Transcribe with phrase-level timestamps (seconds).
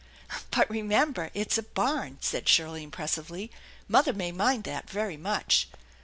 [0.49, 3.51] "But remember it's a barn!" said Shirley impressively."
[3.87, 5.67] Mother may mind that very much."